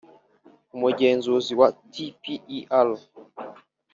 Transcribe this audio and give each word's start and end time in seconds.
umugenzuzi 0.75 1.53
wa 1.59 1.67
tpir 1.91 2.89